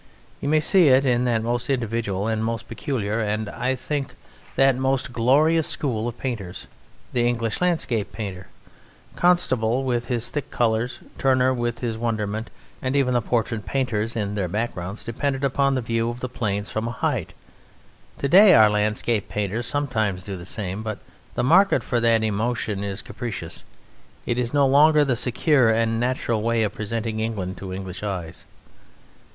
You 0.39 0.49
may 0.49 0.61
see 0.61 0.87
it 0.87 1.05
in 1.05 1.25
that 1.25 1.43
most 1.43 1.69
individual, 1.69 2.25
that 2.25 2.39
most 2.39 2.67
peculiar, 2.67 3.19
and, 3.19 3.47
I 3.49 3.75
think, 3.75 4.15
that 4.55 4.75
most 4.75 5.13
glorious 5.13 5.67
school 5.67 6.07
of 6.07 6.17
painters, 6.17 6.65
the 7.13 7.27
English 7.27 7.61
landscape 7.61 8.11
painter, 8.11 8.47
Constable 9.15 9.83
with 9.83 10.07
his 10.07 10.31
thick 10.31 10.49
colours, 10.49 11.01
Turner 11.19 11.53
with 11.53 11.81
his 11.81 11.99
wonderment, 11.99 12.49
and 12.81 12.95
even 12.95 13.13
the 13.13 13.21
portrait 13.21 13.67
painters 13.67 14.15
in 14.15 14.33
their 14.33 14.47
backgrounds 14.47 15.03
depend 15.03 15.43
upon 15.45 15.75
the 15.75 15.81
view 15.81 16.09
of 16.09 16.19
the 16.19 16.27
plains 16.29 16.71
from 16.71 16.87
a 16.87 16.91
height. 16.97 17.35
To 18.17 18.27
day 18.27 18.55
our 18.55 18.71
landscape 18.71 19.29
painters 19.29 19.67
sometimes 19.67 20.23
do 20.23 20.35
the 20.35 20.47
same, 20.47 20.81
but 20.81 20.97
the 21.35 21.43
market 21.43 21.83
for 21.83 21.99
that 21.99 22.23
emotion 22.23 22.83
is 22.83 23.03
capricious, 23.03 23.63
it 24.25 24.39
is 24.39 24.51
no 24.51 24.65
longer 24.65 25.05
the 25.05 25.15
secure 25.15 25.69
and 25.69 25.99
natural 25.99 26.41
way 26.41 26.63
of 26.63 26.73
presenting 26.73 27.19
England 27.19 27.57
to 27.57 27.71
English 27.71 28.01
eyes. 28.01 28.47